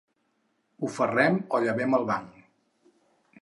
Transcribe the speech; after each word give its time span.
O 0.87 0.89
ferrem 0.95 1.37
o 1.57 1.61
llevem 1.65 1.95
el 1.99 2.09
banc. 2.09 2.41